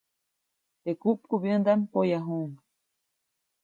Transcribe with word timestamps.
Teʼ 0.81 0.97
kupkubyändaʼm 1.01 1.79
poyajuʼuŋ. 1.91 2.49